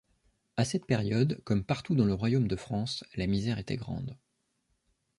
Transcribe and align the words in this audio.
A 0.57 0.65
cette 0.65 0.87
période, 0.87 1.39
comme 1.43 1.63
partout 1.63 1.93
dans 1.93 2.05
le 2.05 2.15
Royaume 2.15 2.47
de 2.47 2.55
France, 2.55 3.03
la 3.13 3.27
misère 3.27 3.59
était 3.59 3.75
grande. 3.77 4.17